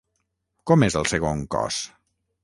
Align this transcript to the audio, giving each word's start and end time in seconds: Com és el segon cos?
Com 0.71 0.85
és 0.87 0.97
el 1.01 1.05
segon 1.11 1.43
cos? 1.57 1.77